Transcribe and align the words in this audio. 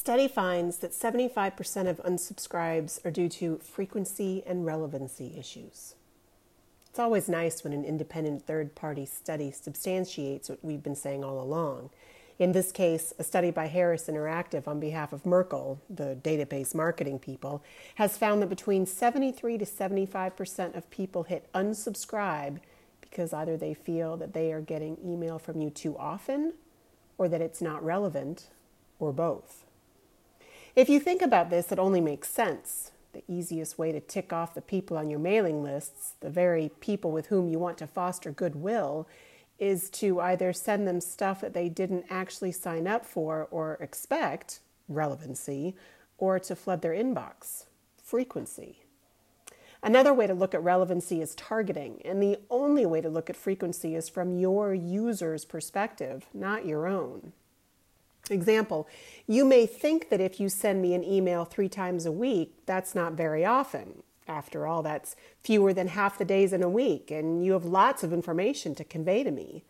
Study 0.00 0.28
finds 0.28 0.78
that 0.78 0.92
75% 0.92 1.86
of 1.86 1.98
unsubscribes 1.98 3.04
are 3.04 3.10
due 3.10 3.28
to 3.28 3.58
frequency 3.58 4.42
and 4.46 4.64
relevancy 4.64 5.34
issues. 5.38 5.94
It's 6.88 6.98
always 6.98 7.28
nice 7.28 7.62
when 7.62 7.74
an 7.74 7.84
independent 7.84 8.46
third 8.46 8.74
party 8.74 9.04
study 9.04 9.50
substantiates 9.50 10.48
what 10.48 10.64
we've 10.64 10.82
been 10.82 10.96
saying 10.96 11.22
all 11.22 11.38
along. 11.38 11.90
In 12.38 12.52
this 12.52 12.72
case, 12.72 13.12
a 13.18 13.24
study 13.24 13.50
by 13.50 13.66
Harris 13.66 14.08
Interactive 14.08 14.66
on 14.66 14.80
behalf 14.80 15.12
of 15.12 15.26
Merkle, 15.26 15.82
the 15.90 16.16
database 16.22 16.74
marketing 16.74 17.18
people, 17.18 17.62
has 17.96 18.16
found 18.16 18.40
that 18.40 18.48
between 18.48 18.86
73 18.86 19.58
to 19.58 19.66
75% 19.66 20.74
of 20.74 20.88
people 20.88 21.24
hit 21.24 21.46
unsubscribe 21.52 22.60
because 23.02 23.34
either 23.34 23.58
they 23.58 23.74
feel 23.74 24.16
that 24.16 24.32
they 24.32 24.50
are 24.50 24.62
getting 24.62 24.96
email 25.04 25.38
from 25.38 25.60
you 25.60 25.68
too 25.68 25.94
often 25.98 26.54
or 27.18 27.28
that 27.28 27.42
it's 27.42 27.60
not 27.60 27.84
relevant 27.84 28.46
or 28.98 29.12
both. 29.12 29.66
If 30.76 30.88
you 30.88 31.00
think 31.00 31.20
about 31.20 31.50
this, 31.50 31.72
it 31.72 31.78
only 31.78 32.00
makes 32.00 32.30
sense. 32.30 32.92
The 33.12 33.24
easiest 33.26 33.76
way 33.76 33.90
to 33.90 34.00
tick 34.00 34.32
off 34.32 34.54
the 34.54 34.60
people 34.60 34.96
on 34.96 35.10
your 35.10 35.18
mailing 35.18 35.64
lists, 35.64 36.14
the 36.20 36.30
very 36.30 36.70
people 36.80 37.10
with 37.10 37.26
whom 37.26 37.48
you 37.48 37.58
want 37.58 37.76
to 37.78 37.86
foster 37.88 38.30
goodwill, 38.30 39.08
is 39.58 39.90
to 39.90 40.20
either 40.20 40.52
send 40.52 40.86
them 40.86 41.00
stuff 41.00 41.40
that 41.40 41.52
they 41.52 41.68
didn't 41.68 42.06
actually 42.08 42.52
sign 42.52 42.86
up 42.86 43.04
for 43.04 43.48
or 43.50 43.74
expect, 43.80 44.60
relevancy, 44.88 45.74
or 46.18 46.38
to 46.38 46.54
flood 46.54 46.82
their 46.82 46.92
inbox, 46.92 47.66
frequency. 48.02 48.84
Another 49.82 50.14
way 50.14 50.26
to 50.26 50.34
look 50.34 50.54
at 50.54 50.62
relevancy 50.62 51.20
is 51.20 51.34
targeting, 51.34 52.00
and 52.04 52.22
the 52.22 52.38
only 52.48 52.86
way 52.86 53.00
to 53.00 53.08
look 53.08 53.28
at 53.28 53.36
frequency 53.36 53.96
is 53.96 54.08
from 54.08 54.38
your 54.38 54.72
user's 54.72 55.44
perspective, 55.44 56.26
not 56.32 56.66
your 56.66 56.86
own. 56.86 57.32
Example, 58.30 58.88
you 59.26 59.44
may 59.44 59.66
think 59.66 60.08
that 60.10 60.20
if 60.20 60.40
you 60.40 60.48
send 60.48 60.80
me 60.80 60.94
an 60.94 61.04
email 61.04 61.44
three 61.44 61.68
times 61.68 62.06
a 62.06 62.12
week, 62.12 62.54
that's 62.66 62.94
not 62.94 63.14
very 63.14 63.44
often. 63.44 64.02
After 64.28 64.66
all, 64.66 64.82
that's 64.82 65.16
fewer 65.42 65.72
than 65.72 65.88
half 65.88 66.18
the 66.18 66.24
days 66.24 66.52
in 66.52 66.62
a 66.62 66.68
week, 66.68 67.10
and 67.10 67.44
you 67.44 67.52
have 67.52 67.64
lots 67.64 68.04
of 68.04 68.12
information 68.12 68.74
to 68.76 68.84
convey 68.84 69.24
to 69.24 69.30
me. 69.30 69.64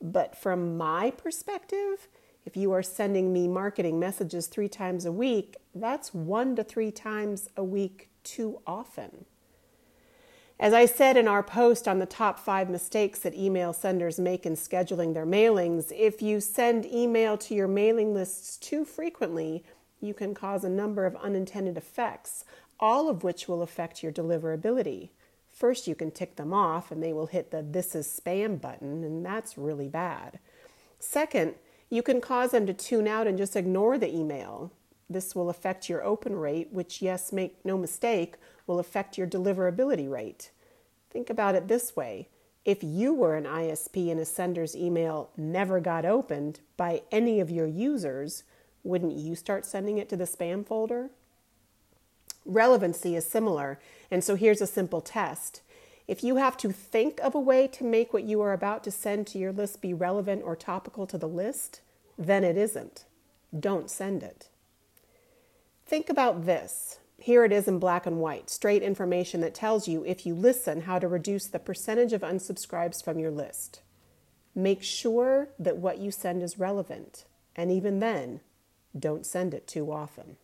But 0.00 0.36
from 0.36 0.76
my 0.76 1.10
perspective, 1.10 2.08
if 2.44 2.56
you 2.56 2.72
are 2.72 2.82
sending 2.82 3.32
me 3.32 3.48
marketing 3.48 3.98
messages 3.98 4.46
three 4.46 4.68
times 4.68 5.06
a 5.06 5.12
week, 5.12 5.56
that's 5.74 6.14
one 6.14 6.54
to 6.56 6.62
three 6.62 6.90
times 6.90 7.48
a 7.56 7.64
week 7.64 8.10
too 8.22 8.60
often. 8.66 9.24
As 10.60 10.72
I 10.72 10.86
said 10.86 11.16
in 11.16 11.26
our 11.26 11.42
post 11.42 11.88
on 11.88 11.98
the 11.98 12.06
top 12.06 12.38
five 12.38 12.70
mistakes 12.70 13.18
that 13.20 13.34
email 13.34 13.72
senders 13.72 14.20
make 14.20 14.46
in 14.46 14.54
scheduling 14.54 15.12
their 15.12 15.26
mailings, 15.26 15.90
if 15.90 16.22
you 16.22 16.40
send 16.40 16.86
email 16.86 17.36
to 17.38 17.54
your 17.54 17.66
mailing 17.66 18.14
lists 18.14 18.56
too 18.56 18.84
frequently, 18.84 19.64
you 20.00 20.14
can 20.14 20.32
cause 20.32 20.62
a 20.62 20.68
number 20.68 21.06
of 21.06 21.16
unintended 21.16 21.76
effects, 21.76 22.44
all 22.78 23.08
of 23.08 23.24
which 23.24 23.48
will 23.48 23.62
affect 23.62 24.02
your 24.02 24.12
deliverability. 24.12 25.10
First, 25.50 25.88
you 25.88 25.94
can 25.96 26.12
tick 26.12 26.36
them 26.36 26.52
off 26.52 26.92
and 26.92 27.02
they 27.02 27.12
will 27.12 27.26
hit 27.26 27.50
the 27.50 27.62
This 27.62 27.94
is 27.94 28.06
Spam 28.06 28.60
button, 28.60 29.02
and 29.02 29.24
that's 29.26 29.58
really 29.58 29.88
bad. 29.88 30.38
Second, 31.00 31.54
you 31.90 32.02
can 32.02 32.20
cause 32.20 32.52
them 32.52 32.66
to 32.66 32.72
tune 32.72 33.08
out 33.08 33.26
and 33.26 33.38
just 33.38 33.56
ignore 33.56 33.98
the 33.98 34.12
email. 34.12 34.72
This 35.08 35.34
will 35.34 35.50
affect 35.50 35.88
your 35.88 36.04
open 36.04 36.36
rate, 36.36 36.68
which, 36.72 37.02
yes, 37.02 37.32
make 37.32 37.64
no 37.64 37.76
mistake, 37.76 38.34
will 38.66 38.78
affect 38.78 39.18
your 39.18 39.26
deliverability 39.26 40.10
rate. 40.10 40.50
Think 41.10 41.30
about 41.30 41.54
it 41.54 41.68
this 41.68 41.94
way 41.94 42.28
if 42.64 42.82
you 42.82 43.12
were 43.12 43.36
an 43.36 43.44
ISP 43.44 44.10
and 44.10 44.18
a 44.18 44.24
sender's 44.24 44.74
email 44.74 45.30
never 45.36 45.80
got 45.80 46.06
opened 46.06 46.60
by 46.76 47.02
any 47.12 47.38
of 47.38 47.50
your 47.50 47.66
users, 47.66 48.44
wouldn't 48.82 49.12
you 49.12 49.34
start 49.34 49.66
sending 49.66 49.98
it 49.98 50.08
to 50.08 50.16
the 50.16 50.24
spam 50.24 50.66
folder? 50.66 51.10
Relevancy 52.46 53.16
is 53.16 53.26
similar, 53.26 53.78
and 54.10 54.24
so 54.24 54.34
here's 54.34 54.62
a 54.62 54.66
simple 54.66 55.02
test. 55.02 55.60
If 56.08 56.24
you 56.24 56.36
have 56.36 56.56
to 56.58 56.72
think 56.72 57.20
of 57.20 57.34
a 57.34 57.40
way 57.40 57.66
to 57.68 57.84
make 57.84 58.12
what 58.12 58.24
you 58.24 58.40
are 58.40 58.52
about 58.52 58.84
to 58.84 58.90
send 58.90 59.26
to 59.28 59.38
your 59.38 59.52
list 59.52 59.80
be 59.80 59.94
relevant 59.94 60.42
or 60.44 60.56
topical 60.56 61.06
to 61.06 61.18
the 61.18 61.28
list, 61.28 61.80
then 62.18 62.44
it 62.44 62.56
isn't. 62.56 63.04
Don't 63.58 63.90
send 63.90 64.22
it. 64.22 64.48
Think 65.86 66.08
about 66.08 66.46
this. 66.46 66.98
Here 67.18 67.44
it 67.44 67.52
is 67.52 67.68
in 67.68 67.78
black 67.78 68.06
and 68.06 68.18
white, 68.18 68.50
straight 68.50 68.82
information 68.82 69.40
that 69.42 69.54
tells 69.54 69.86
you, 69.86 70.04
if 70.04 70.26
you 70.26 70.34
listen, 70.34 70.82
how 70.82 70.98
to 70.98 71.08
reduce 71.08 71.46
the 71.46 71.58
percentage 71.58 72.12
of 72.12 72.22
unsubscribes 72.22 73.02
from 73.02 73.18
your 73.18 73.30
list. 73.30 73.82
Make 74.54 74.82
sure 74.82 75.48
that 75.58 75.76
what 75.76 75.98
you 75.98 76.10
send 76.10 76.42
is 76.42 76.58
relevant, 76.58 77.24
and 77.56 77.70
even 77.70 78.00
then, 78.00 78.40
don't 78.98 79.26
send 79.26 79.52
it 79.54 79.66
too 79.66 79.90
often. 79.92 80.36